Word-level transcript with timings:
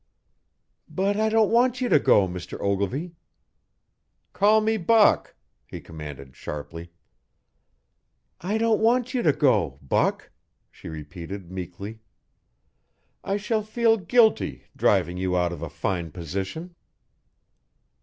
"But 0.89 1.15
I 1.19 1.29
don't 1.29 1.51
want 1.51 1.79
you 1.79 1.87
to 1.89 1.99
go, 1.99 2.27
Mr. 2.27 2.59
Ogilvy." 2.59 3.13
"Call 4.33 4.59
me 4.59 4.75
Buck," 4.77 5.35
he 5.63 5.79
commanded 5.79 6.35
sharply. 6.35 6.91
"I 8.39 8.57
don't 8.57 8.79
want 8.79 9.13
you 9.13 9.21
to 9.21 9.31
go, 9.31 9.77
Buck," 9.79 10.31
she 10.71 10.89
repeated 10.89 11.51
meekly. 11.51 11.99
"I 13.23 13.37
shall 13.37 13.61
feel 13.61 13.97
guilty, 13.97 14.63
driving 14.75 15.17
you 15.17 15.37
out 15.37 15.53
of 15.53 15.61
a 15.61 15.69
fine 15.69 16.11
position." 16.11 16.73